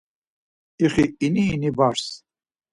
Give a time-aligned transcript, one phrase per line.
[0.85, 2.03] İxi ini ini bars.